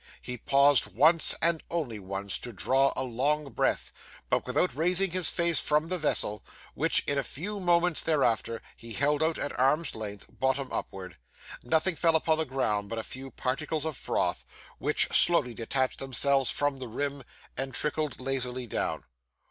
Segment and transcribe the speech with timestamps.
[0.19, 3.91] He paused once, and only once, to draw a long breath,
[4.31, 6.43] but without raising his face from the vessel,
[6.73, 11.19] which, in a few moments thereafter, he held out at arm's length, bottom upward.
[11.61, 14.43] Nothing fell upon the ground but a few particles of froth,
[14.79, 17.23] which slowly detached themselves from the rim,
[17.55, 19.03] and trickled lazily down.